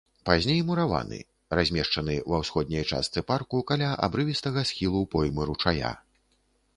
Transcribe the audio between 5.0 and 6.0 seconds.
поймы ручая.